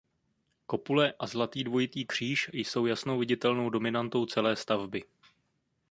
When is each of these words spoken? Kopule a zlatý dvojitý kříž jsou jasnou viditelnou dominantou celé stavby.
Kopule 0.67 1.13
a 1.19 1.27
zlatý 1.27 1.63
dvojitý 1.63 2.05
kříž 2.05 2.49
jsou 2.53 2.85
jasnou 2.85 3.19
viditelnou 3.19 3.69
dominantou 3.69 4.25
celé 4.25 4.55
stavby. 4.55 5.03